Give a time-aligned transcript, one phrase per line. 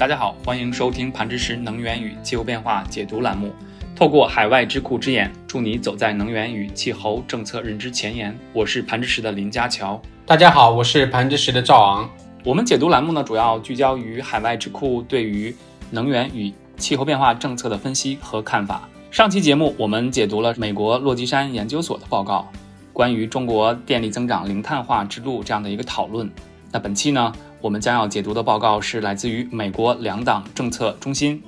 [0.00, 3.52] 大家好，欢迎收听盘知识能源与气候变化解读栏目，
[3.94, 8.34] 透过海外智库之眼，助你走在能源与气候政策认知前沿。
[8.54, 10.00] 我是盘知识的林家乔。
[10.24, 12.08] 大家好，我是盘知识的赵昂。
[12.46, 15.54] 我们解读栏目呢，主要聚焦于海外智库对于
[15.90, 18.88] 能源与气候变化政策的分析和看法。
[19.10, 22.50] 上期节目我们解读了美国洛基山研究所的报告，
[22.94, 26.30] 关于中国电力增长零碳化之路这样的一个讨论。
[26.72, 27.30] 那本期呢，
[27.62, 31.42] 我们将要解读的报告是来自于美国两党政策中心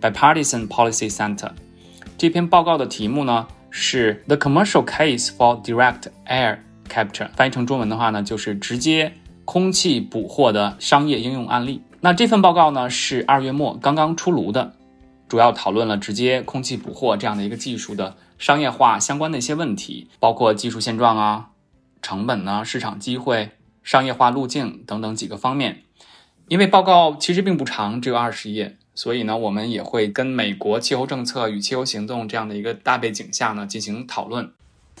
[0.00, 1.50] （Bipartisan Policy Center）。
[2.16, 9.12] 这篇报告的题目呢是 “The Commercial Case for Direct Air Capture”，翻译成中文的话呢就是直接
[9.44, 11.82] 空气捕获的商业应用案例。
[12.00, 14.72] 那这份报告呢是二月末刚刚出炉的。
[15.28, 21.50] 主要讨论了直接空气捕获这样的一个技术的商业化相关的一些问题，包括技术现状啊、
[22.02, 23.50] 成本呢、市场机会、
[23.82, 25.82] 商业化路径等等几个方面。
[26.48, 34.50] 因为报告其实并不长，只有二十页，所以呢，我们也会跟美国气候政策与气候行动这样的一个大背景下呢进行讨论。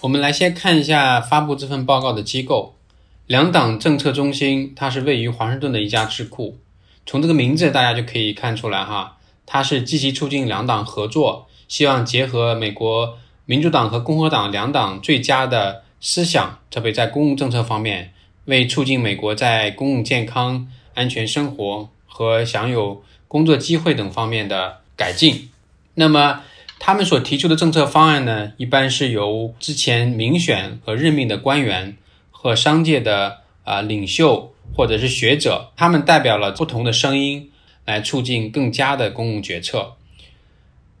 [0.02, 2.76] 我们来先看一下发布这份报告的机构——
[3.26, 6.58] 两党政策中心，它是位于华盛顿的一家智库。
[7.04, 9.16] 从这个名字大家就可以看出来哈。
[9.44, 18.12] 它是积极促进两党合作，希望结合美国民主党和共和党两党最佳的思想，特别在公共政策方面，
[18.46, 25.50] 为促进美国在公共健康、安全生活和享有工作机会等方面的改进。
[25.94, 26.42] 那么，
[26.78, 31.96] 他们所提出的政策方案呢，一般是由之前民选和任命的官员
[32.30, 37.46] 和商界的啊领袖或者是学者，他们代表了不同的声音。
[37.86, 39.96] 来促进更佳的公共决策。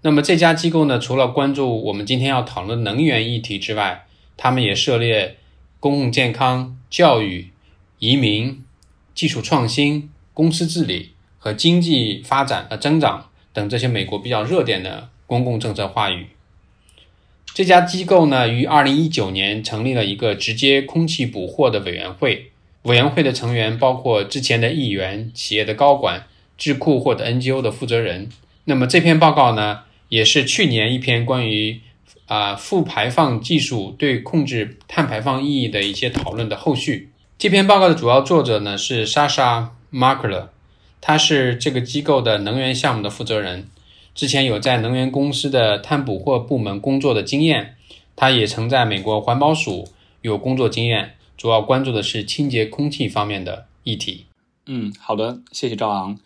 [0.00, 5.36] 那么这家机构呢，除了关注我们今天要讨论能源议题之外，他们也涉猎
[5.80, 7.48] 公共健康、教育、
[7.98, 8.62] 移民、
[9.14, 16.28] 技术创新、公司治理和经济发展和增长等这些美国比较热点的公共政策话语。
[17.52, 22.52] 这家机构呢，于二零一九年成立了一个直接空气捕获的委员会，
[22.82, 26.26] 委员会的成员包括之前的议员、企业的高管。
[26.62, 28.28] 智库或者 NGO 的负责人。
[28.64, 31.80] 那么这篇报告呢，也是去年一篇关于
[32.30, 37.10] 啊负排放技术对控制碳排放意义的一些讨论的后续。
[37.36, 39.60] 这篇报告的主要作者呢是莎莎·
[39.90, 40.48] 马克勒，
[41.00, 43.66] 他是这个机构的能源项目的负责人，
[44.14, 47.74] 之前有在能源公司的碳捕获部门工作的经验。
[48.14, 49.88] 他也曾在美国环保署
[50.22, 54.26] 有工作经验，主要关注的是清洁空气方面的议题。
[54.66, 56.16] 嗯，好的，谢谢赵昂。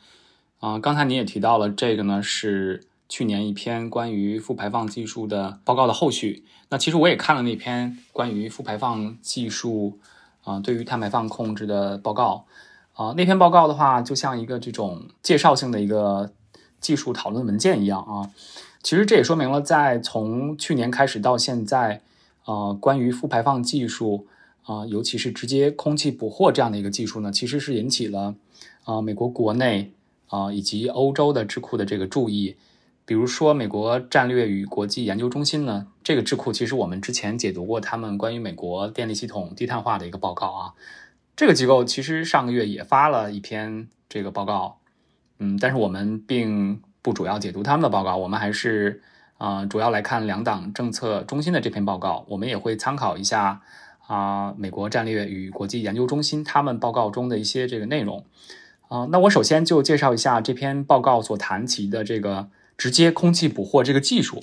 [0.58, 6.42] 啊，刚才你也提到了这个呢，是去年一篇关于负排放技术的报告的后续。
[6.70, 10.00] 那其实我也看了那篇关于负排放技术
[10.42, 12.44] 啊，对于碳排放控制的报告。
[12.94, 16.32] 啊，那篇报告的话，就像一个这种介绍性的一个
[16.80, 18.32] 技术讨论文件一样啊。
[18.82, 22.00] 其实这也说明了，在从去年开始到现在，
[22.44, 24.26] 啊，关于负排放技术
[24.64, 28.34] 啊，尤其是直接空气捕获这样的一个技术呢，其实是引起了
[28.82, 29.92] 啊美国国内。
[30.28, 32.56] 啊，以及欧洲的智库的这个注意，
[33.06, 40.72] 比如说美国战略与国际研究中心呢，这个智库其实我们之前解读过他们关于美国电力系统低碳化的一个报告啊。
[41.36, 44.78] 这个机构其实上个月也发了一篇这个报告，
[45.38, 49.02] 嗯，但是我们并不主要解读他们的报告，我们还是
[49.36, 53.60] 啊主要来看两党政策中心的这篇报告，我们也会参考一下
[54.06, 58.24] 啊美国战略与国际研究中心他们报告中的一些这个内容。
[58.88, 64.42] 啊，那我首先就介绍一下这篇报告所谈及的这个直接空气捕获这个技术。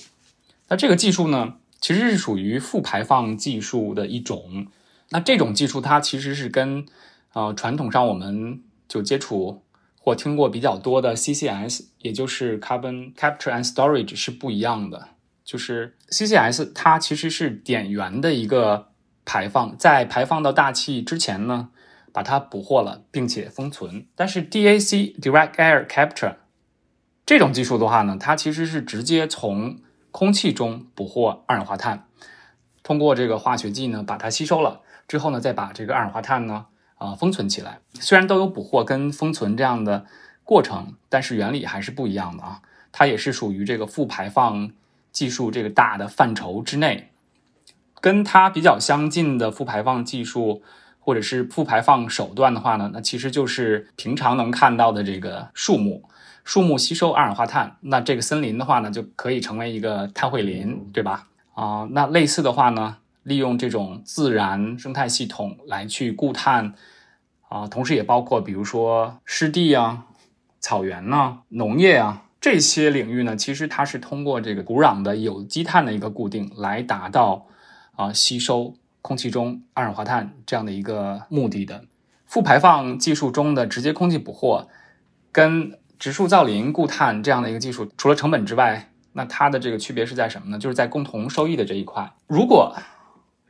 [0.69, 4.67] 那这个技术呢，其实是属于负排放技术的一种。
[5.09, 6.85] 那这种技术它其实是跟
[7.33, 9.61] 呃传统上我们就接触
[9.99, 15.09] 或听过比较多的 CCS，也就是 Carbon Capture and Storage 是不一样的。
[15.43, 18.87] 就是 CCS 它其实是点源的一个
[19.25, 21.69] 排放，在排放到大气之前呢。
[22.13, 24.05] 把它捕获了，并且封存。
[24.15, 26.35] 但是 DAC（Direct Air Capture）
[27.31, 29.77] 这种技术的话呢，它其实是直接从
[30.11, 32.05] 空气中捕获二氧化碳，
[32.83, 36.65] 通过这个化学剂呢把它吸收了之后呢，再把这个二氧化碳呢
[36.97, 37.79] 啊封存起来。
[37.93, 40.05] 虽然都有捕获跟封存这样的
[40.43, 42.59] 过程，但是原理还是不一样的啊。
[42.91, 44.69] 它也是属于这个负排放
[45.13, 47.11] 技术这个大的范畴之内。
[48.01, 50.61] 跟它比较相近的负排放技术。
[51.03, 56.03] 或者是负排放手段的话呢，那其实就是平常能看到的这个树木，
[56.43, 61.27] 树木吸收二氧化碳，那这个森林的话呢，就可以成为一个碳汇林，对吧？
[61.53, 66.73] 啊，那类似的话呢，利用这种自然生态系统来去固碳，
[67.49, 70.05] 啊，同时也包括比如说湿地啊，
[70.59, 77.45] 草原呢、农业啊这些领域呢，其实它是通过这个土壤的有机碳的一个固定来达到
[77.95, 78.73] 啊吸收
[79.03, 81.83] 空气中二氧化碳这样的一个目的的。
[82.25, 84.67] 负排放技术中的直接空气捕获
[85.31, 90.57] 跟植树造林固碳这样的一个技术，除了成本之外，那它的这个区别是在什么呢？
[90.57, 92.11] 就是在共同收益的这一块。
[92.25, 92.75] 如果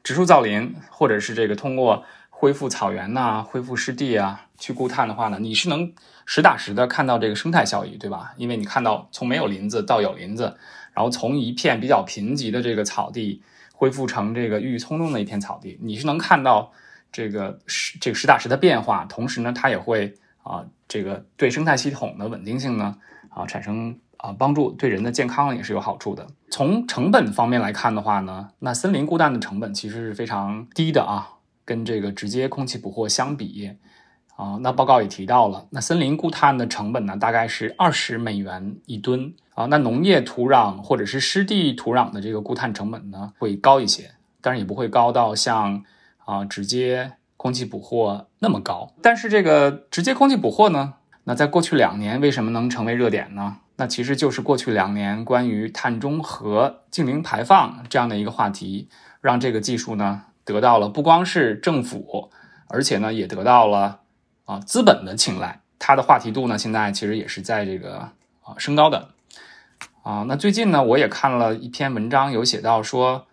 [0.04, 5.94] 植树造林，或者是这个通过恢复草原呐、恢复湿地啊去固碳的话呢，你是能
[6.26, 8.34] 实打实的看到这个生态效益，对吧？
[8.36, 10.58] 因为你看到从没有林子到有林子，
[10.92, 16.74] 然后从一片比较贫瘠的这个草地恢复成这个郁郁葱葱的一片草地，你是能看到
[17.14, 19.06] 这个实这个实打实的变化。
[19.06, 22.96] 同时呢，它也会啊，这个对生态系统的稳定性呢
[23.30, 23.98] 啊产生。
[24.24, 26.28] 啊，帮助对人的健康也是有好处的。
[26.52, 31.28] 从成本方面来看的话呢，那森林固氮的成本其实是非常低的啊，
[31.66, 33.72] 跟这个直接空气捕获相比，
[34.36, 39.66] 啊，那报告也提到了，那森林固碳的成本呢，大概是二十美元一吨啊。
[39.66, 45.84] 那农业土壤或者是湿地土壤的这个固碳成本呢，会高一些，当然也不会高到像
[46.26, 48.94] 啊直接空气捕获那么高。
[49.02, 50.94] 但是这个直接空气捕获呢，
[51.24, 53.58] 那在过去两年为什么能成为热点呢？
[53.78, 58.90] 那其实就是过去两年关于碳中和、净零排放这样的一个话题，
[59.22, 62.30] 让这个技术呢得到了不光是政府，
[62.68, 64.02] 而且呢也得到了
[64.46, 65.62] 啊资本的青睐。
[65.80, 68.10] 它的话题度呢现在其实也是在这个
[68.44, 69.08] 啊升高的
[70.04, 70.26] 啊。
[70.28, 73.26] 那最近呢我也看了一篇文章，有写到说，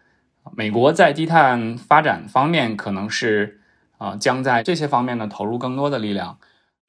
[0.57, 3.58] 美国在低碳发展方面可能是
[3.99, 6.39] 啊将在这些方面呢投入更多的力量。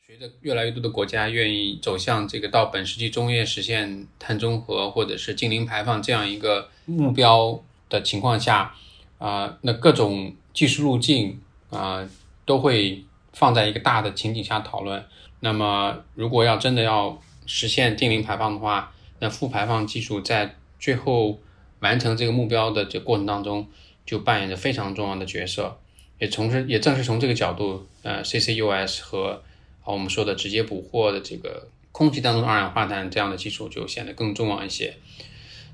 [0.06, 8.74] 随着越来越多的国家愿意走向这个到本世纪中叶实现碳中和或者是净零排放这样一个目标的情况下，
[9.20, 11.40] 啊，那各种技术路径
[11.70, 12.10] 啊
[12.44, 15.06] 都会放在一个大的情景下讨论。
[15.42, 21.40] 那么，如果要真的要实现净零排放的话，那负排放技术在最后
[21.82, 23.68] 完成这个目标的这过程当中
[24.06, 25.80] 就扮演着非常重要的角色。
[26.20, 29.42] 也从是也正是从这个角度，呃，CCUS 和
[29.84, 34.96] 啊我们说的直接捕获的这个空气当中的二氧化碳这样的技术就显得更重要一些。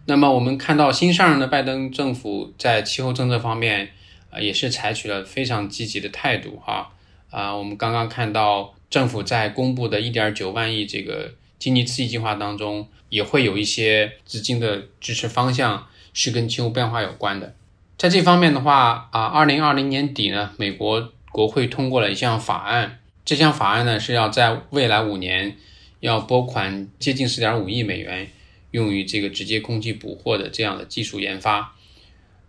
[0.06, 3.90] 那么我们看到新上任的拜登政府在气候政策方面，
[4.30, 6.94] 呃，也是采取了非常积极的态度哈。
[7.32, 17.56] 啊，我们刚刚看到政府在公布的1.9万亿这个经济刺激计划当中，也会有一些资金的支持方向是跟气候变化有关的。
[17.98, 23.00] 在这方面的话，啊，2020年底呢，美国国会通过了一项法案。
[23.24, 25.58] 这项法案呢是要在未来五年
[26.02, 28.28] 要拨款接近四点五亿美元，
[28.72, 31.76] 用于这个直接空气捕获的这样的技术研发。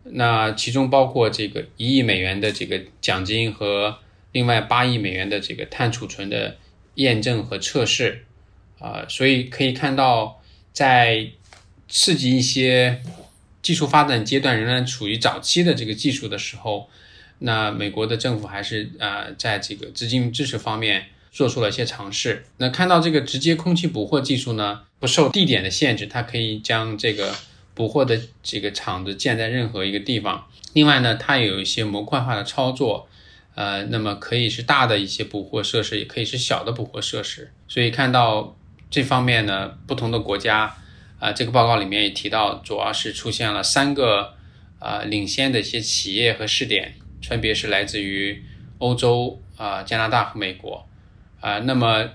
[0.03, 3.99] 那其中包括这个一亿美元的这个奖金和
[4.33, 6.57] 另外八亿美元的这个碳储存的
[6.97, 8.25] 验证和测试。
[8.79, 10.43] 啊，所以可以看到，
[10.75, 11.29] 在
[11.89, 13.01] 刺激一些
[13.67, 16.89] 技术发展阶段仍然处于早期的这个技术的时候。
[17.41, 22.45] 那美国的政府还是呃，在这个资金支持方面做出了一些尝试。
[22.59, 27.35] 那看到这个直接空气捕获技术呢，不受地点的限制，它可以将这个
[27.75, 30.47] 捕获的这个厂子建在任何一个地方。
[30.75, 33.09] 另外呢，它有一些模块化的操作，
[33.57, 37.51] 呃，那么可以是大的一些捕获设施，也可以是小的捕获设施。
[37.67, 38.57] 所以看到
[38.89, 40.75] 这方面呢，不同的国家，
[41.19, 44.35] 啊，这个报告里面也提到，主要是出现了三个
[44.79, 46.95] 啊领先的一些企业和试点。
[47.23, 48.41] 分别是来自于
[48.79, 50.87] 欧洲啊、加拿大和美国
[51.41, 51.59] 啊。
[51.61, 52.09] 那么，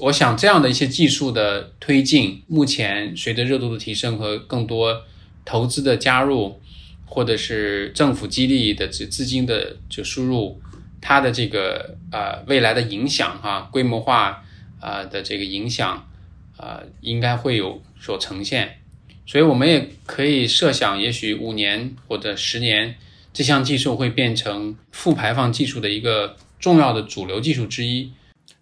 [0.00, 5.04] 我想这样的一些技术的推进，目前随着热度的提升和更多
[5.44, 6.60] 投资的加入，
[7.06, 10.60] 或者是政府激励的这资金的就输入，
[11.00, 14.42] 它的这个呃未来的影响哈，规模化
[14.80, 16.08] 啊的这个影响
[16.56, 18.78] 啊，应该会有所呈现。
[19.26, 22.96] 所以我们也可以设想，也许五年或者十年。
[23.32, 28.12] 这项技术会变成负排放技术的一个重要的主流技术之一。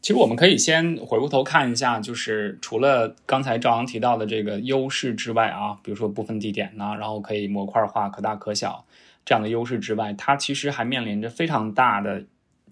[0.02, 8.84] 其实我们可以先回过头看一下，就是除了刚才赵阳提到的这个优势之外啊，比如说部分地点呢，然后可以模块化、可大可小
[9.24, 12.24] 这样的优势之外，它其实还面临着非常大的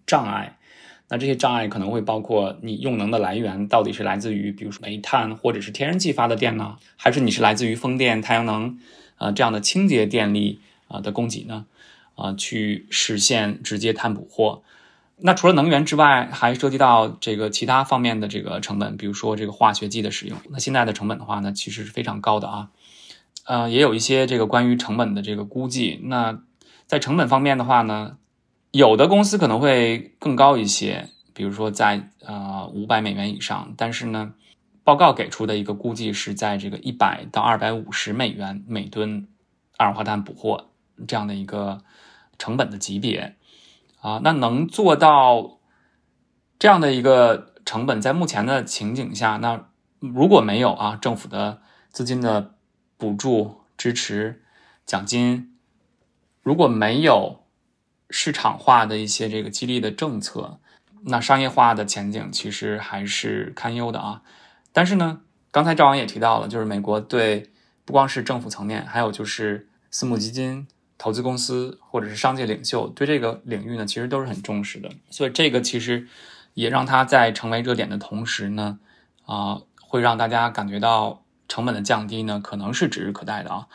[0.07, 0.59] 障碍。
[1.09, 8.79] 那这些障碍可能会包括你用能的来源到底是来自于，比如说煤炭或者是天然气发的电呢，还是你是来自于风电、太阳能
[9.17, 11.67] 啊这样的清洁电力啊的供给呢？
[12.17, 14.63] 啊，去实现直接碳捕获。
[15.19, 20.39] 那除了能源之外，还涉及到这个其他方面的这个成本，比如说这个化学剂的使用。
[20.51, 22.71] 那现在的成本的话呢，其实是非常高的啊。
[23.45, 26.01] 呃，也有一些这个关于成本的这个估计。
[26.05, 26.41] 那
[26.87, 28.17] 在成本方面的话呢，
[28.77, 33.73] 有的公司可能会更高一些，比如说在呃五百美元以上。
[33.75, 34.35] 但是呢，
[34.85, 39.27] 报告给出的一个估计是在这个一百到二百五十美元每吨
[39.79, 40.69] 二氧化碳捕获
[41.09, 41.83] 这样的一个
[42.37, 43.37] 成本的级别
[44.03, 45.59] 啊，那能做到
[46.59, 49.69] 这样的一个成本，在目前的情景下，那
[50.01, 52.57] 如果没有啊政府的资金的
[52.99, 54.43] 补助支持
[54.85, 55.57] 奖金，
[56.43, 57.46] 如果没有
[58.11, 60.59] 市场化的一些这个激励的政策，
[61.05, 64.23] 那商业化的前景其实还是堪忧的啊。
[64.73, 65.21] 但是呢，
[65.51, 67.51] 刚才赵王也提到了，就是美国对
[67.85, 70.67] 不光是政府层面，还有就是私募基金、
[70.99, 74.91] 投资公司或者是商界领袖对这个领域呢，其实都是很重视的。
[75.11, 76.07] 所以这个其实
[76.55, 78.79] 也让它在成为热点的同时呢，
[79.25, 83.67] 啊，会让大家感觉到成本的降低呢，可能是指日可待的啊。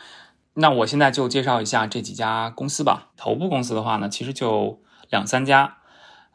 [0.54, 3.10] 那我现在就介绍一下这几家公司吧。
[3.16, 4.80] 头部公司的话呢，其实就
[5.10, 5.78] 两三家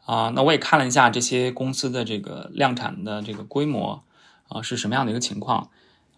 [0.04, 0.32] 啊。
[0.34, 4.04] 那我也看了一下这些公司的这个量产的这个规模。
[4.50, 5.68] 啊，是什么样的一个情况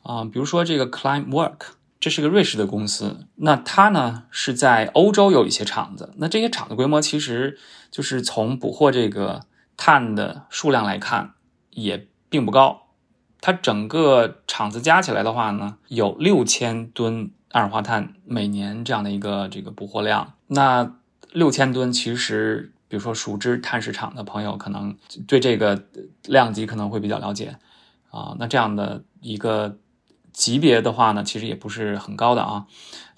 [0.04, 0.22] 啊？
[0.22, 1.56] 比如说这个 Climework，
[1.98, 7.58] 这是个瑞士的公司，那它呢是在欧洲有一些厂子，那这些厂的规模其实
[7.90, 9.40] 就是从捕获这个
[9.76, 11.32] 碳的数量来看
[11.70, 12.82] 也并不高，
[13.40, 20.34] 它整个厂子加起来的话呢，有六千吨二氧化碳每年这样的一个这个捕获量。
[20.48, 20.96] 那
[21.32, 25.84] 六千吨其实，比如说熟知碳市场的朋友，可能对这个
[26.24, 27.56] 量级可能会比较了解。
[28.10, 29.78] 啊，那这样的一个
[30.32, 32.66] 级别的话呢，其实也不是很高的啊，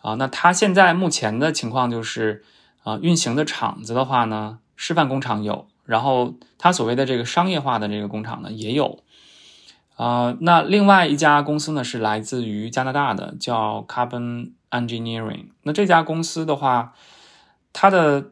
[0.03, 2.45] 啊，那它现在目前的情况就是，
[2.83, 9.03] 啊，运行的厂子的话呢，示范工厂有，然后它所谓的这个商业化的这个工厂呢也有，
[10.03, 16.95] 啊，那另外一家公司呢是来自于加拿大的，叫 Carbon Engineering，那这家公司的话，
[17.73, 18.31] 它的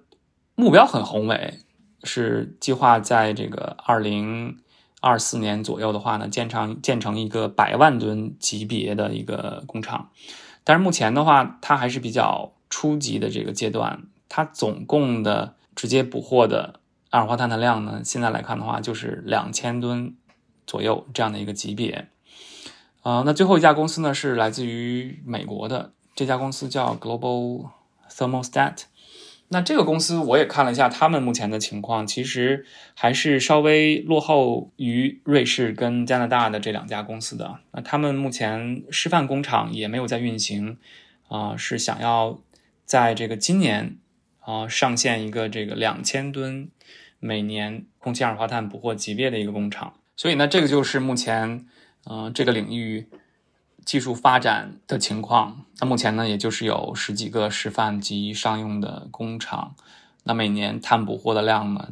[0.54, 1.58] 目标很宏伟，
[2.02, 4.58] 是计划在这个二零。
[5.02, 10.10] 二四年左右的话呢，建成建成一个百万吨级别的一个工厂，
[10.62, 14.02] 但是目前的话，它还是比较初级的这个阶段。
[14.28, 20.14] 它总共的直接捕获的二氧化碳的量呢，现在来看的话，就是两千吨
[20.66, 22.08] 左右这样的一个级别。
[23.02, 27.70] 啊，那最后一家公司呢，是来自于美国的，这家公司叫 Global
[28.10, 28.82] Thermostat。
[29.48, 32.64] 那这个公司我也看了一下，他们目前的情况其实
[32.94, 37.58] 还是稍微落后于瑞士跟加拿大的这两家公司的。
[37.72, 40.76] 那他们目前示范工厂也没有在运行，
[41.28, 42.38] 啊，是想要
[42.84, 43.96] 在这个今年
[44.40, 46.68] 啊上线一个这个两千吨
[47.18, 49.94] 每年空气二氧化碳捕获级别的一个工厂。
[50.20, 51.64] 所以呢，这个就是目前
[52.04, 53.06] 嗯这个领域。
[53.82, 59.74] 技术发展的情况，那目前呢，也就是有十几个示范及商用的工厂，
[60.24, 61.88] 那每年碳捕获的量呢，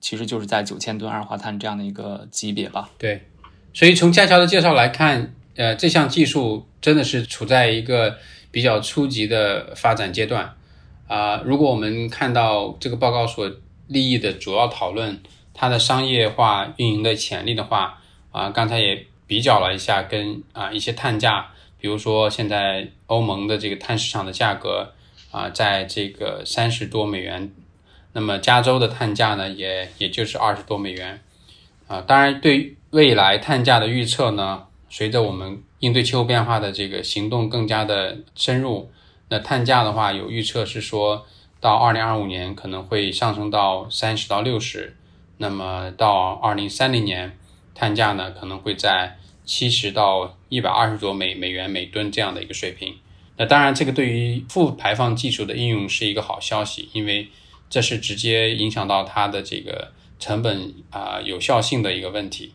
[0.00, 2.90] 其实就是在九千吨二氧化碳这样的一个级别吧。
[2.98, 3.26] 对，
[3.72, 8.18] 所以从佳乔的介绍来看，呃，这项技术真的是处在一个
[8.50, 10.54] 比较初级的发展阶段
[11.08, 11.40] 啊。
[11.42, 13.50] 如果我们看到这个报告所
[13.86, 15.18] 利益的主要讨论，
[15.60, 18.00] 它的商业化运营的潜力的话，
[18.32, 19.06] 啊，刚才也。
[19.30, 24.92] 比较了一下，跟啊一些碳价，比如说现在欧盟的这个碳市场的价格
[25.30, 27.48] 啊，在这个三十多美元，
[28.12, 31.20] 那么加州的碳价呢，也也就是二十多美元
[31.86, 32.00] 啊。
[32.00, 38.90] 当然，对未来碳价的预测呢，随着我们应对气候变化的这个行动更加的深入，
[39.28, 41.24] 那碳价的话，有预测是说
[41.60, 44.96] 到二零二五年可能会上升到三十到六十，
[45.42, 47.38] 那么到二零三零年，
[47.74, 49.16] 碳价呢可能会在
[49.46, 52.94] 七十到一百二十多美美元每吨这样的一个水平，
[53.38, 57.26] 那当然，这个对于负排放技术的应用是一个好消息，因为
[57.70, 62.52] 这是直接影响到它的这个成本啊有效性的一个问题。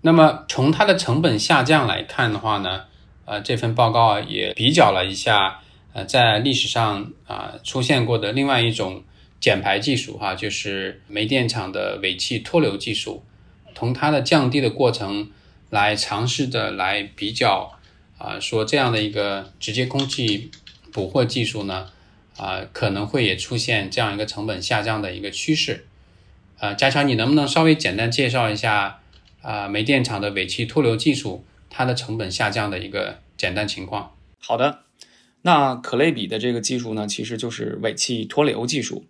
[0.00, 2.84] 那么从它的成本下降来看的话呢，
[3.26, 5.60] 呃，这份报告也比较了一下，
[5.92, 9.04] 呃，在历史上啊出现过的另外一种
[9.42, 13.22] 减排技术哈，就是煤电厂的尾气脱硫技术，
[13.74, 15.30] 从它的降低的过程。
[15.72, 17.78] 来尝试的来比较
[18.18, 20.50] 啊，说这样的一个直接空气
[20.92, 21.88] 捕获技术呢，
[22.36, 25.86] 啊可能会也出现这样一个成本下降的一个趋势。
[26.58, 29.00] 啊，加强，你能不能稍微简单介绍一下
[29.40, 34.14] 啊煤电厂的尾气脱硫技术它的成本下降的一个简单情况？
[34.40, 34.80] 好的，
[35.40, 39.06] 那可类比的这个技术呢，其实就是尾气脱硫技术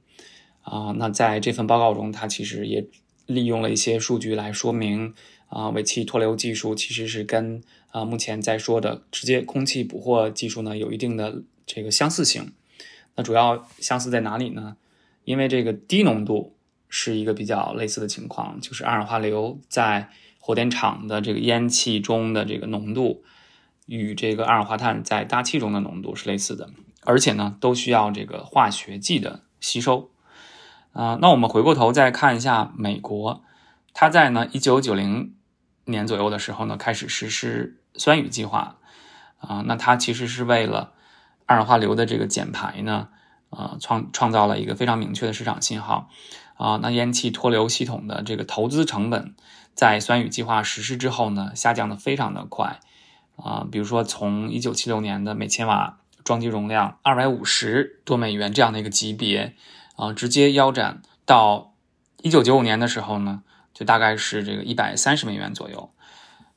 [0.63, 0.93] 啊。
[0.97, 2.87] 那在这份报告中，它其实也
[3.27, 5.15] 利用了一些数据来说明。
[5.49, 12.55] 啊，尾气脱硫技术其实是跟啊目前在说的直接空气捕获技术呢有一定的这个相似性。
[13.17, 14.79] 那主要相似在哪里呢？
[15.25, 16.57] 因为这个低浓度
[16.89, 23.23] 是一个比较类似的情况，就是二氧化硫在火电厂的这个烟气中的这个浓度
[23.85, 26.71] 与这个二氧化碳在大气中的浓度是类似的，
[27.03, 30.11] 而且呢都需要这个化学剂的吸收。
[30.93, 33.43] 啊，那我们回过头再看一下美国，
[33.95, 35.35] 它在呢一九九零
[35.85, 38.77] 年左右的时候呢开始实施酸雨计划。
[39.39, 40.93] 啊，那它其实是为了
[41.47, 43.09] 二氧化硫的这个减排呢，
[43.51, 46.09] 呃，创创造了一个非常明确的市场信号。
[46.55, 49.35] 啊，那烟气脱硫系统的这个投资成本，
[49.75, 52.79] 在酸雨计划实施之后呢，下降的非常的快。
[53.35, 59.57] 啊，比如说从一九七六年的每千瓦装机容量二百五十多美元这样的一个级别，
[59.97, 61.75] 啊，直接腰斩到
[62.23, 63.43] 一九九五年的时候呢，
[63.75, 65.91] 就大概是这个一百三十美元左右。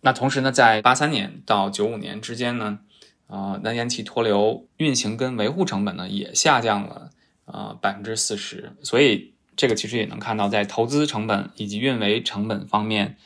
[0.01, 2.79] 那同时呢，在八三年到九五年之间呢，
[3.27, 7.09] 啊，那烟气脱硫运行跟维护成本呢也下降了
[7.45, 13.17] 啊百分之四十，所以这个其实也能看到，在投资成本以及运维成本方面，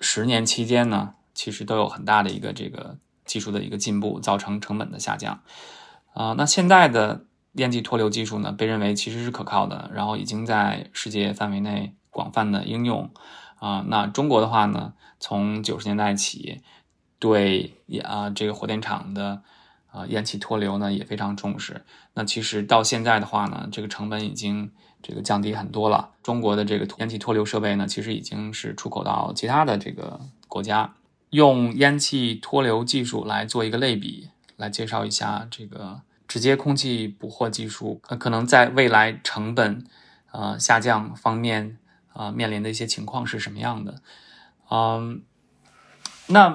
[0.00, 2.96] 十年期间呢，其实都有很大的一个这个
[3.26, 5.42] 技术的一个进步，造成成本的下降。
[6.14, 13.10] 啊，那现在的烟气脱硫技术呢，被认为其实是可靠的，然后已经在世界范围内广泛的应用。
[13.56, 16.60] 啊，那中国的话呢，从九十年代起，
[17.18, 19.42] 对啊这个火电厂的
[19.90, 21.84] 啊烟气脱硫呢也非常重视。
[22.12, 24.70] 那其实到现在的话呢，这个成本已经
[25.02, 26.10] 这个降低很多了。
[26.22, 30.94] 中国的这个烟气脱硫设备呢，其实已经是出口到其他的这个国家。
[31.30, 39.84] 用烟气脱硫技术来做一个类比，来介绍一下这个直接空气捕获技术，呃，可能在未来成本
[40.32, 41.78] 呃下降方面。
[42.16, 43.96] 啊，面临的一些情况是什么样的？
[44.70, 45.20] 嗯，
[46.28, 46.54] 那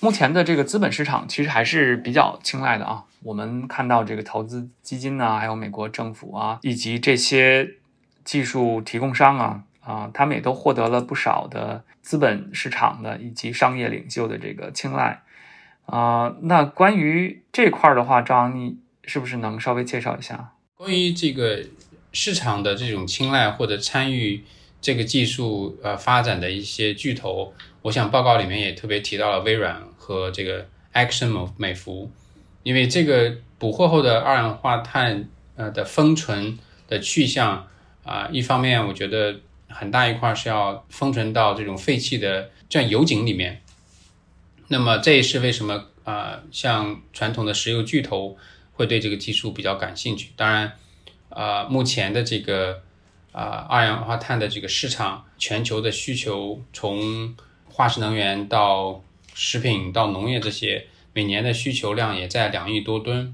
[0.00, 3.04] 目前的这个资本市场其实还是比较青睐的啊。
[3.22, 7.76] 我们看到这个投资基金呢，还有美国政府啊，以及这些
[8.24, 15.22] 技术提供商啊，啊，他们也都获得了不少的资本市场的以及商业领袖的这个青睐
[15.86, 16.34] 啊。
[16.42, 20.52] 那关于这块儿的话，张，你是不是能稍微介绍一下？
[20.76, 21.60] 关于这个
[22.12, 24.44] 市场的这种青睐或者参与？
[24.82, 32.10] 这个技术呃发展的一些巨头，我想报告里面也特别提到了微软和这个 Action 美孚，
[32.62, 37.68] 因为这个捕获后的二氧化碳呃的封存的去向
[38.04, 43.60] 啊，一方面我觉得很大一块是要封存到这种废弃的钻油井里面，
[44.68, 48.38] 那么这也是为什么啊像传统的石油巨头
[48.80, 50.30] 会对这个技术比较感兴趣。
[50.34, 50.72] 当然
[51.28, 52.82] 啊，目前的这个。
[53.32, 57.32] 啊，二氧化碳的这个市场，全球的需求从
[57.68, 63.32] 化石能源到食品到农业这些，每年的需求量也在两亿多吨。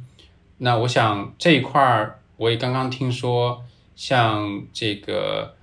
[0.58, 5.56] 那我想这一块儿，我也刚刚听说，像这个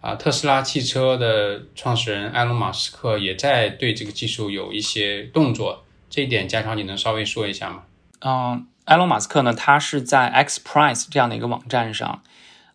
[0.00, 5.84] 啊，特斯拉汽车的创始人埃隆·马斯克也在对这个技术有一些动作。
[6.10, 7.84] 这一点，加长你能稍微说一下吗？
[8.18, 12.22] 嗯，埃隆·马斯克呢，他是在 X Prize 这样的一个网站上。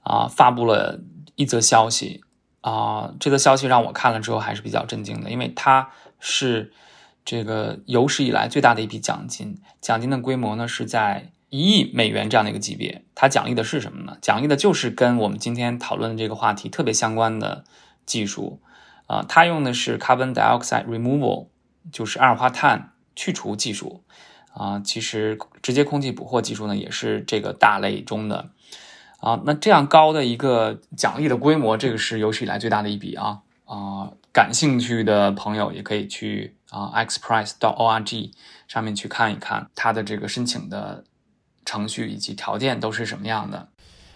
[0.04, 1.00] 啊，发布了
[1.36, 2.24] 一则消息
[2.62, 6.74] 啊，这则消息让我看了之后还是比较震惊的，因为它是
[7.24, 13.04] 这个有史以来最大的一笔奖金，奖金的规模呢是在一亿美元这样的一个级别。
[13.14, 14.18] 它奖励的是什么呢？
[14.24, 17.64] 奖励的就是跟我们今天讨论的这个话题特别相关的
[18.08, 18.60] 技术
[19.06, 21.50] 啊，它用的是 carbon dioxide removal，
[21.92, 24.04] 就是二氧化碳去除技术
[24.54, 24.80] 啊。
[24.84, 28.50] 其实直接空气捕获技术呢也是这个大类中的。
[29.20, 34.12] 啊，那这样高的一个奖励的规模，这个是有史以来最大的一笔啊啊！
[34.34, 38.32] 感兴趣的朋友也可以去啊 xprize 到 org
[38.68, 41.04] 上面去看一看它的这个申请的
[41.66, 43.68] 程序以及条件都是什么样的。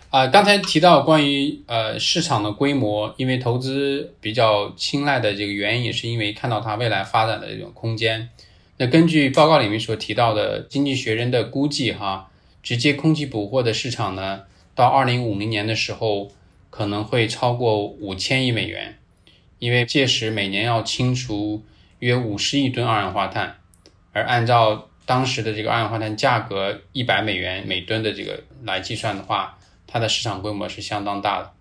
[0.10, 8.30] 啊，刚才提到关于呃市场的规模，因为投资比较青睐的这个原因，也是因为看到它未来发展的这种空间。
[8.78, 12.30] 那根据报告里面所提到的《经济学人》的估计，哈，
[12.62, 14.44] 直接空气捕获的市场呢？
[14.74, 16.30] 到二零五零年的时候，
[16.70, 18.98] 可能会超过五千亿美元，
[19.60, 21.64] 因为届时每年要清除
[22.00, 23.56] 约五十亿吨二氧化碳，
[24.12, 29.58] 而按照当时的这个二氧化碳价格一百美元每吨的这个来计算的话，
[29.88, 31.54] 它的市场规模是相当大的。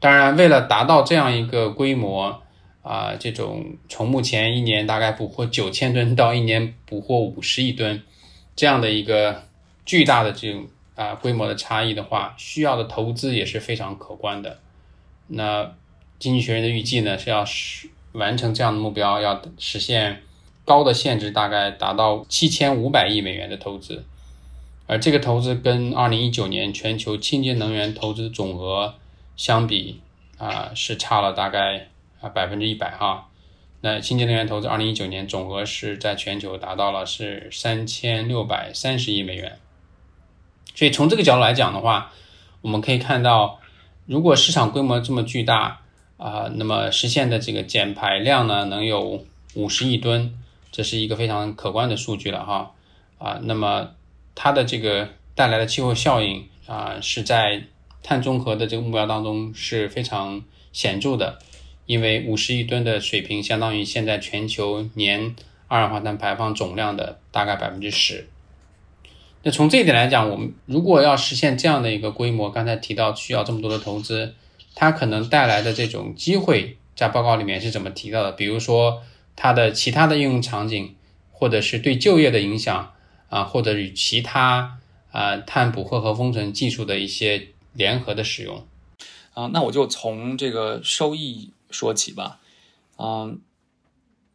[0.00, 2.42] 当然，为了达到这样一个规模，
[2.86, 8.02] 啊，这种从目前一年大概捕获九千吨到一年捕获五十亿吨
[8.54, 9.42] 这样的一个
[9.84, 10.66] 巨大的这种。
[10.96, 14.60] 啊，规模的差异的话，需要的投资也是非常可观的。
[15.26, 15.74] 那
[16.18, 20.22] 经济学人的预计呢，是要实完成这样的目标，要实现
[20.64, 24.06] 高的限制，大概达到七千五百亿美元的投资。
[24.86, 28.94] 而这个投资跟二零一九年全球清洁能源投资总额
[29.36, 30.00] 相比，
[30.38, 31.88] 啊，是差了大概
[32.20, 33.28] 啊百分之一百哈。
[33.82, 39.58] 那清洁能源投资二零一九年总额是在全球达到了是三千六百三十亿美元。
[40.74, 42.12] 所以从这个角度来讲的话，
[42.62, 43.60] 我们可以看到，
[44.06, 45.80] 如果市场规模这么巨大
[46.16, 49.24] 啊，那么实现的这个减排量呢，能有
[49.54, 50.36] 五十亿吨，
[50.72, 52.72] 这是一个非常可观的数据了哈
[53.18, 53.38] 啊。
[53.42, 53.90] 那么
[54.34, 57.62] 它的这个带来的气候效应啊，是在
[58.02, 61.38] 碳中和的这个目标当中是非常显著的，
[61.86, 65.34] 因为五十亿吨的水平相当于现在全球年
[65.68, 68.28] 二氧化碳排放总量的大概百分之十。
[69.42, 74.34] 那从这一点来讲，我们如果要实现这样的一个规模，刚才提到需要这么多的投资，
[74.74, 78.32] 它可能带来的这种机会，在报告里面是怎么提到的？
[78.32, 79.02] 比如说
[79.36, 80.96] 它的其他的应用场景，
[81.30, 82.92] 或者是对就业的影响
[83.28, 84.78] 啊，或者与其他
[85.12, 88.66] 啊碳捕获和封存技术的一些联合的使用
[89.34, 92.40] 啊，那我就从这个收益说起吧，
[92.98, 93.40] 嗯。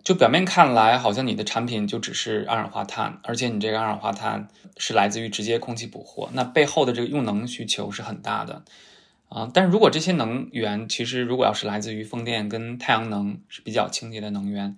[0.04, 8.64] 就表面看来，好像你的产品就只是二氧化碳，而且你这个二氧化碳是来自于直接空气捕获，那背后的这个用能需求是很大的
[9.30, 9.48] 啊。
[9.54, 14.76] 但如果这些能源其实如果要是来自于风电跟太阳能是比较清洁的能源，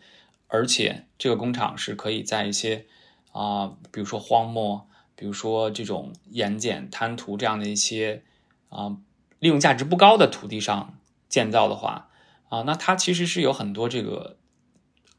[0.49, 2.85] 而且这个工厂是可以在一些
[3.31, 8.23] 啊，比如说荒漠，比如说这种盐碱滩涂这样的一些
[8.67, 8.97] 啊
[9.39, 10.97] 利用价值不高的土地上
[11.29, 12.09] 建造的话
[12.53, 14.37] 啊，那它其实是有很多这个。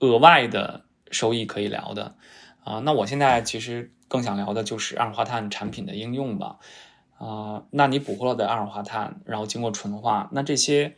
[0.01, 2.17] 额外的收益可以聊的
[2.63, 6.59] 啊，那我现在其实更想聊的就是二氧化碳产品的应用吧
[7.17, 10.97] 啊，那你捕获了的二氧化碳，然后经过纯化，那这些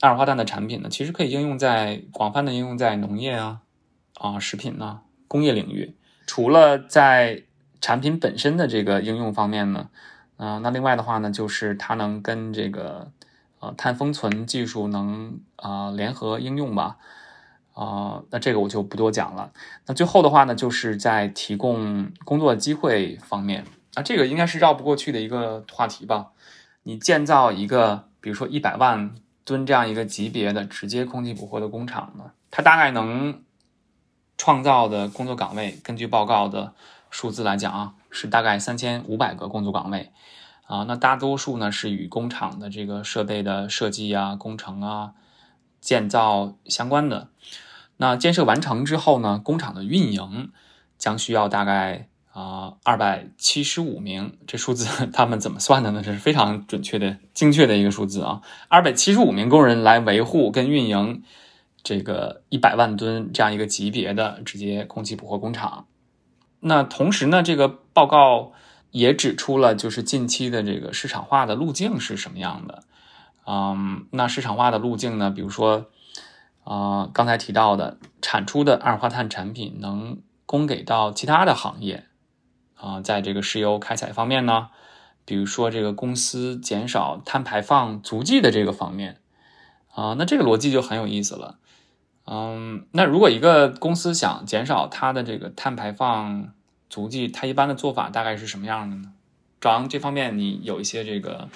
[0.00, 3.62] 二氧化碳的产品呢，其实可以应用在广泛的应用在农业啊
[4.18, 5.96] 啊食品呢工业领域。
[6.26, 7.44] 除了在
[7.80, 9.88] 产品本身的这个应用方面呢，
[10.36, 13.10] 啊，那另外的话呢，就是它能跟这个
[13.60, 16.96] 呃碳封存技术能啊联合应用吧。
[17.74, 19.52] 啊，那这个我就不多讲了。
[19.86, 26.32] 那最后的话呢，就是在提供工作机会方面，啊，这个应该是绕不过去的一个话题吧。
[26.82, 33.44] 你建造一个，比如说一百万吨这样一个级别的直接空气捕获的工厂呢，它大概能
[34.36, 36.74] 创造的工作岗位，根据报告的
[37.10, 40.10] 数字来讲啊，是大概三千五百个工作岗位。
[40.68, 45.14] 啊，那大多数呢是与工厂的这个设备的设计啊、工程啊、
[45.80, 47.28] 建造相关的。
[47.96, 50.52] 那建设完成之后呢，工厂的运营
[50.98, 56.02] 将需要大概啊二百七十五名，这数字他们怎么算的呢？
[56.04, 61.22] 这是非常准确的、精确的一个数字啊，二百七十五名工人来维护跟运营
[61.82, 65.86] 这个一百万吨这样一个级别的直接空气捕获工厂。
[66.60, 68.52] 那同时呢，这个报告
[68.90, 72.82] 也指出了，就是近期的这个市场化的路径是什么样的？
[73.46, 75.86] 嗯，那市场化的路径呢，比如说。
[76.64, 82.04] 啊，刚才提到的产出的二氧化碳产品能供给到其他的行业
[82.74, 84.68] 啊，在这个石油开采方面呢，
[85.24, 89.22] 比如说这个公司减少碳排放足迹的这个方面
[89.94, 91.56] 啊，那这个逻辑就很有意思了。
[92.26, 96.52] 嗯，那如果一个公司想减少它的这个碳排放
[96.90, 99.12] 足迹，它一般的做法大概是什么样的呢？
[99.60, 101.48] 赵阳，这方面你有一些这个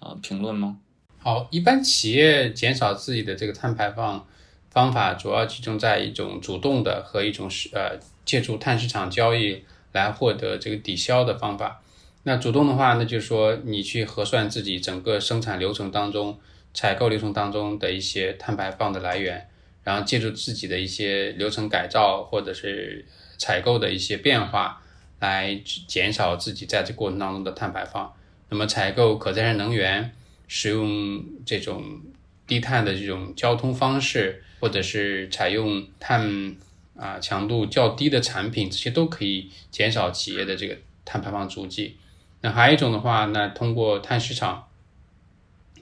[0.00, 0.78] 呃评论吗？
[1.18, 4.26] 好，一般企业减少自己的这个碳排放。
[4.70, 11.80] 方法主要集中在一种主动的和一种是呃借助碳市场交易来获得这个抵消的方法。
[12.24, 16.40] 那主动的话，那就是说你去核算自己整个生产流程当中、
[16.72, 19.48] 采购流程当中的一些碳排放的来源，
[19.84, 23.06] 然后借助自己的一些流程改造或者是
[23.44, 24.80] 采购的一些变化
[25.20, 28.10] 来减少自己在这过程当中的碳排放。
[28.48, 30.12] 那么采购可再生能源，
[30.48, 32.00] 使用这种
[32.46, 34.40] 低碳的这种交通方式。
[34.60, 36.56] 或者是采用碳
[36.96, 41.98] 啊强度较低的产品，这些都可以减少企业的这个碳排放足迹。
[42.40, 44.66] 那还有一种的话，那通过碳市场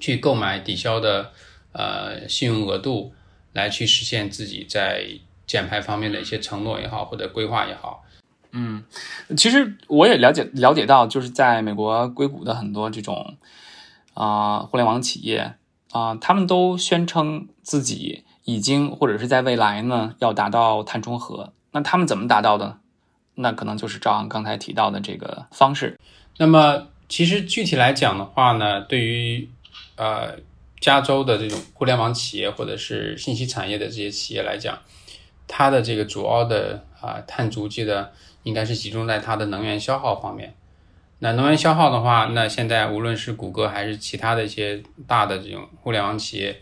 [0.00, 1.30] 去购买抵消的
[1.70, 3.14] 呃信用额度，
[3.52, 5.06] 来去实现自己在
[5.52, 8.02] 减排方面的一些承诺也好，或者规划也好。
[8.52, 8.82] 嗯，
[9.36, 13.36] 其实我也了解了解到，就是在美国硅谷的很多这种
[14.14, 15.56] 啊互联网企业
[15.90, 18.24] 啊，他们都宣称自己。
[18.44, 22.78] 已经或者是在未来呢，要达到碳中和，那他们怎么达到的？
[23.36, 25.96] 那可能就是照昂刚才提到的这个方式。
[26.38, 29.48] 那么，其实具体来讲的话呢，对于
[29.94, 30.34] 呃
[30.80, 34.76] 加州的这种互联网企业或者是信息产业的这些企业来讲，
[35.46, 40.54] 它的这个主要的啊碳足迹的，应该是集中在它的能源消耗方面。
[41.18, 46.60] 那能源消耗的话，那现在无论是谷歌还是其他的一些大的这种互联网企业。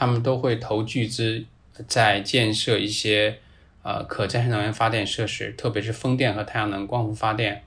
[0.00, 1.44] 他们都会投巨资，
[1.88, 3.36] 在建设一些
[3.82, 7.64] 呃可再生能源发电设施，特别是风电和太阳能光伏发电。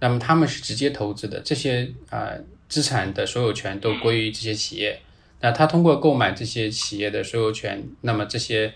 [0.00, 2.38] 那么他们是直接投资的，这些呃
[2.70, 4.98] 资产的所有权都归于这些企业。
[5.40, 8.72] 那他通过购买这些企业的所有权，那么这些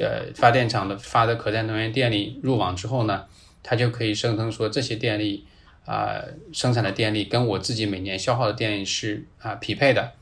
[0.00, 3.24] 呃发电厂的发的可再生能源电力入网之后呢，
[3.62, 5.44] 它就可以声称说这些电力
[5.84, 10.12] 啊生产的电力跟我自己每年消耗的电力是啊匹配的。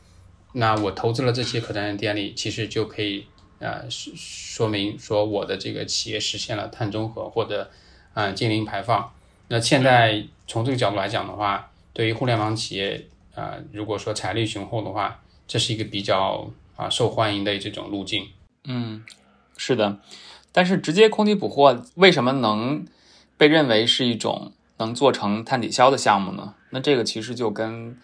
[0.53, 3.27] 那我投资了这些可再生电力，其实就可以
[3.61, 7.70] 呃说说明说我的这个企业实现了碳中和或者
[8.14, 9.12] 啊净零排放。
[9.49, 18.29] 那现在从这个角度来讲的话，对于互联网企业啊，如果说财力雄厚的话，这是一个比较啊受欢迎的这种路径。
[18.64, 19.03] 嗯，
[19.61, 19.99] 是的。
[20.53, 22.87] 但是直接空气捕获为什么能
[23.37, 26.55] 被认为是一种能做成碳抵消的项目呢？
[26.70, 27.99] 那这个其实就跟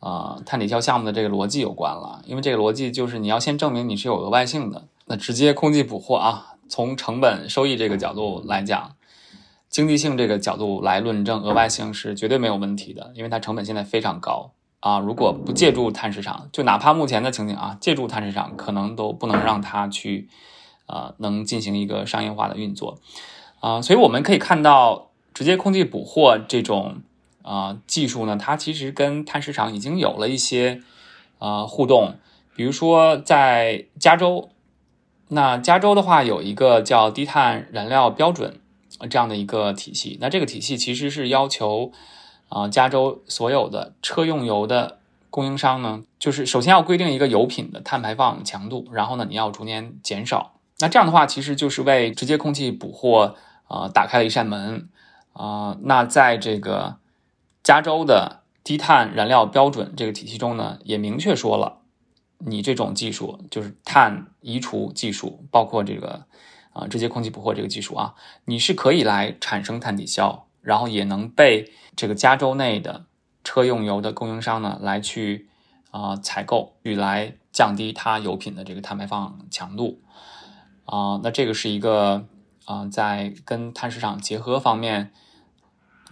[0.00, 2.20] 啊碳抵消项目的这个逻辑有关了。
[2.26, 4.84] 因为这个逻辑就是你要先证明你是有额外性的。
[5.06, 8.94] 那直接空气捕获啊，从成本收益这个角度来讲，
[9.70, 14.52] 经济性这个角度来论证额外性是绝对没有问题的，因为它成本现在非常高。
[14.80, 20.28] 啊，如果不借助碳市场，就哪怕目前的情景啊，借助碳市场可能都不能让它去，
[20.90, 22.98] 呃，能进行一个商业化的运作，
[23.60, 27.02] 啊，所以我们可以看到，直接空气捕获这种
[27.42, 30.82] 啊技术呢，它其实跟碳市场已经有了一些
[31.38, 32.14] 啊互动，
[32.56, 34.48] 比如说在加州，
[35.28, 38.58] 那加州的话有一个叫低碳燃料标准
[39.08, 41.92] 这样的一个体系，那这个体系其实是要求。
[42.52, 44.98] 啊，加州所有的车用油的
[45.30, 50.54] 供应商呢，就是首先要规定一个油品的碳排放强度，然后呢，你要逐年减少。
[50.80, 53.36] 那这样的话，其实就是为直接空气捕获
[53.68, 54.88] 啊打开了一扇门
[55.32, 55.76] 啊。
[55.82, 56.96] 那在这个
[57.62, 61.78] 加州的低碳燃料标准这个体系中呢，也明确说了，
[62.38, 66.24] 你这种技术就是碳移除技术，包括这个
[66.72, 68.14] 啊直接空气捕获这个技术啊，
[68.44, 70.46] 你是可以来产生碳抵消。
[70.62, 73.06] 然后也能被这个加州内的
[73.42, 75.48] 车用油的供应商呢来去
[75.90, 80.02] 啊采购，去来降低它油品的这个碳排放强度
[80.90, 81.20] 啊。
[81.22, 82.26] 那这个是一个
[82.66, 85.10] 啊在跟碳市场结合方面，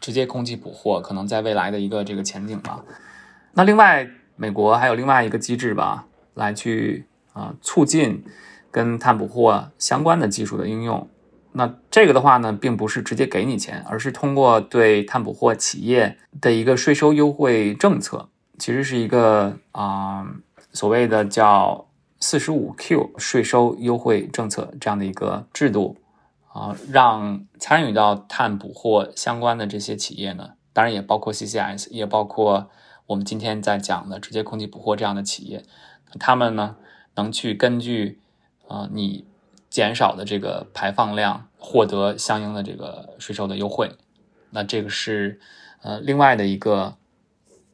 [0.01, 2.85] 直接空气捕获可能在未来的一个这个前景吧。
[3.55, 8.25] 那另外，美国还有另外一个机制吧，来去啊促进
[8.71, 11.09] 跟碳捕获相关的技术的应用。
[11.53, 20.25] 那这个的话呢，并不是直接给你钱，而是通过对碳捕获企业的一个税收优惠政策，其实是一个啊
[20.73, 21.88] 所谓的叫
[22.21, 25.97] 四十五 Q 税收优惠政策这样的一个制度
[26.53, 32.71] 啊，让参与到碳捕获相关的这些企业呢，当然也包括 CCS，也包括
[33.07, 35.65] 我们今天在讲的直接空气捕获这样的企业，
[36.19, 36.77] 他们呢
[37.15, 38.21] 能去根据
[38.67, 39.25] 啊你。
[39.71, 43.93] 减少的这个排放量，获得相应的这个税收的优惠，
[44.49, 45.39] 那这个是
[45.83, 46.97] 呃另外的一个，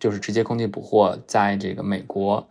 [0.01, 2.49] 就是直接空气捕获在这个美国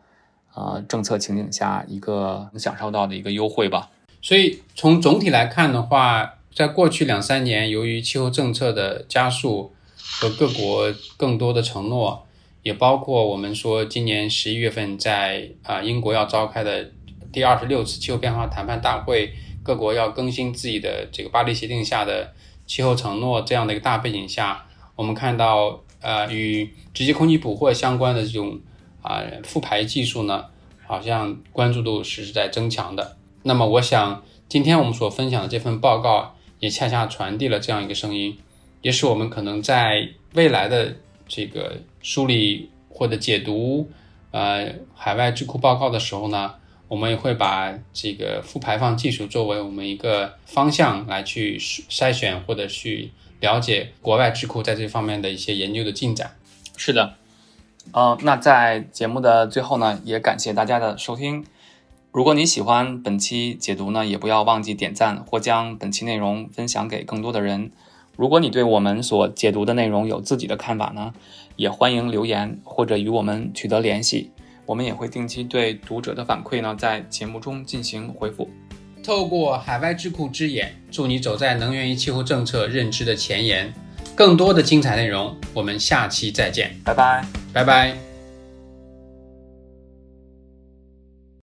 [0.53, 3.89] 啊政策情景下一个能享受到的一个优惠吧。
[4.21, 12.25] 所以从总体来看的话，在过去两三年，由于气候政策的加速和各国更多的承诺，
[12.61, 16.91] 也包括我们说今年十一月份在啊英国要召开的。
[17.33, 22.31] 第二十六次气候变化谈判大会，各国要更新自己的这个巴黎协定下的
[22.67, 24.63] 气候承诺，这样的一个大背景下，
[24.95, 28.61] 我们看到，呃，与直接空气捕获相关的这种
[29.03, 30.45] 啊复排技术呢，
[30.87, 33.15] 好像关注度是在增强的。
[33.43, 38.35] 那么，我想今天我们所分享的这份报告，也恰恰传递了这样一个声音，
[38.81, 40.95] 也使我们可能在未来的
[41.27, 43.87] 这个梳理或者解读
[44.31, 46.55] 呃海外智库报告的时候呢。
[46.89, 56.35] 我们也会把这个负排放技术作为我们一个方向来去筛选或者去了解国外智库在这方面的一些研究的进展。
[56.77, 57.15] 是的，
[57.91, 61.45] 呃，那在节目的最后呢，也感谢大家的收听。
[62.11, 67.71] 如果你喜欢本期解读呢，也不要忘记点赞或将本期内容分享给更多的人。
[68.15, 71.13] 如果你对我们所解读的内容有自己的看法呢，
[71.55, 74.31] 也欢迎留言或者与我们取得联系。
[74.65, 78.47] 我们也会定期对读者的反馈呢，在节目中进行回复。
[79.03, 83.73] 透过海外智库之眼，助你走在能源与气候政策认知的前沿。
[84.15, 88.12] 更多的精彩内容，我们下期再见，拜拜，拜拜。